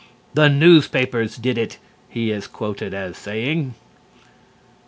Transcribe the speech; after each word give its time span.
"The 0.33 0.49
newspapers 0.49 1.37
did 1.37 1.59
it," 1.59 1.77
he 2.09 2.31
is 2.31 2.47
quoted 2.47 2.91
as 2.91 3.19
saying. 3.19 3.75